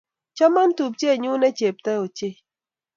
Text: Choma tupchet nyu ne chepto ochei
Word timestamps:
Choma 0.35 0.61
tupchet 0.75 1.17
nyu 1.21 1.31
ne 1.39 1.49
chepto 1.57 1.91
ochei 2.03 2.35